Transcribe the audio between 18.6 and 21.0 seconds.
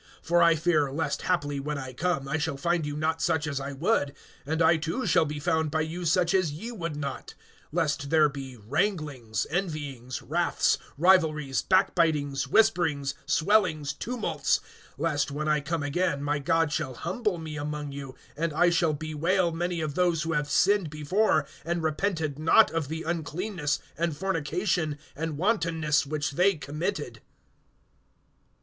shall bewail many of those who have sinned